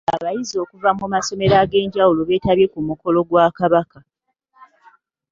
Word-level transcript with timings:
Abayizi 0.15 0.55
okuva 0.63 0.89
mu 0.99 1.05
masomero 1.13 1.55
ag’enjawulo 1.63 2.21
beetabye 2.29 2.65
ku 2.73 2.79
mukolo 2.87 3.19
gwa 3.29 3.45
Kabaka. 3.57 3.99